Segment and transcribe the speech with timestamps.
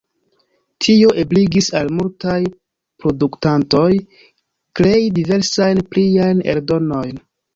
[0.85, 2.37] Tio ebligis al multaj
[3.03, 3.85] produktantoj
[4.79, 7.25] krei diversajn pliajn eldonojn.